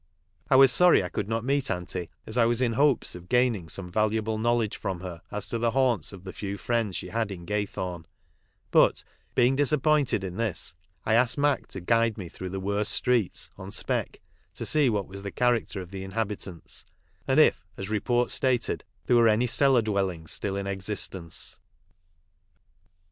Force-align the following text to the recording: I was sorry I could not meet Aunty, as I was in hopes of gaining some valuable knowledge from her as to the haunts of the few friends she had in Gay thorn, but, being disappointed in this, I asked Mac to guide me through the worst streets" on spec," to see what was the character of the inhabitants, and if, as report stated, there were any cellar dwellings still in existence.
I 0.49 0.55
was 0.55 0.71
sorry 0.71 1.03
I 1.03 1.09
could 1.09 1.29
not 1.29 1.43
meet 1.45 1.69
Aunty, 1.69 2.09
as 2.25 2.35
I 2.35 2.43
was 2.43 2.59
in 2.59 2.73
hopes 2.73 3.13
of 3.13 3.29
gaining 3.29 3.69
some 3.69 3.91
valuable 3.91 4.39
knowledge 4.39 4.75
from 4.77 5.01
her 5.01 5.21
as 5.29 5.47
to 5.49 5.59
the 5.59 5.69
haunts 5.69 6.11
of 6.11 6.23
the 6.23 6.33
few 6.33 6.57
friends 6.57 6.95
she 6.95 7.09
had 7.09 7.29
in 7.31 7.45
Gay 7.45 7.67
thorn, 7.67 8.07
but, 8.71 9.03
being 9.35 9.55
disappointed 9.55 10.23
in 10.23 10.37
this, 10.37 10.73
I 11.05 11.13
asked 11.13 11.37
Mac 11.37 11.67
to 11.67 11.81
guide 11.81 12.17
me 12.17 12.29
through 12.29 12.49
the 12.49 12.59
worst 12.59 12.93
streets" 12.93 13.51
on 13.59 13.69
spec," 13.71 14.19
to 14.55 14.65
see 14.65 14.89
what 14.89 15.07
was 15.07 15.21
the 15.21 15.29
character 15.29 15.81
of 15.81 15.91
the 15.91 16.03
inhabitants, 16.03 16.83
and 17.27 17.39
if, 17.39 17.63
as 17.77 17.91
report 17.91 18.31
stated, 18.31 18.83
there 19.05 19.17
were 19.17 19.27
any 19.29 19.45
cellar 19.45 19.83
dwellings 19.83 20.31
still 20.31 20.55
in 20.57 20.65
existence. 20.65 21.59